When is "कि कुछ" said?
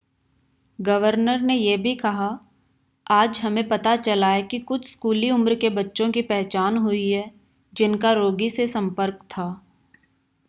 4.43-4.89